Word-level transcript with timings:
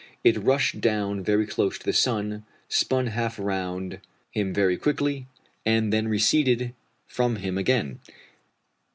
It 0.23 0.35
rushed 0.43 0.81
down 0.81 1.21
very 1.23 1.45
close 1.45 1.77
to 1.77 1.85
the 1.85 1.93
sun, 1.93 2.43
spun 2.67 3.05
half 3.05 3.37
round 3.37 3.99
him 4.31 4.51
very 4.51 4.75
quickly, 4.75 5.27
and 5.63 5.93
then 5.93 6.07
receded 6.07 6.73
from 7.05 7.35
him 7.35 7.55
again. 7.55 7.99